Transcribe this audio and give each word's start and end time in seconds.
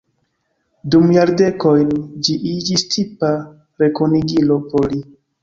Dum 0.95 1.11
jardekojn 1.17 1.91
ĝi 2.29 2.39
iĝis 2.55 2.85
tipa 2.95 3.31
rekonigilo 3.85 4.61
por 4.75 4.91
li. 4.97 5.01